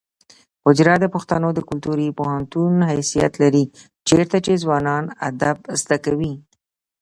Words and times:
حجره 0.65 0.95
د 1.01 1.05
پښتنو 1.13 1.49
د 1.53 1.59
کلتوري 1.69 2.07
پوهنتون 2.19 2.73
حیثیت 2.91 3.33
لري 3.43 3.63
چیرته 4.07 4.37
چې 4.45 4.61
ځوانان 4.63 5.03
ادب 5.29 5.57
زده 5.81 5.97
کوي. 6.05 6.33